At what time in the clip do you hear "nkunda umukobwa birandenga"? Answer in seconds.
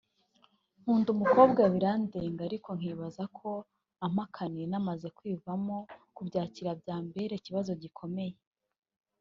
0.81-2.41